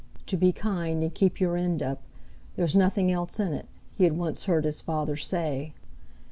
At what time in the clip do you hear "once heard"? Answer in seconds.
4.17-4.65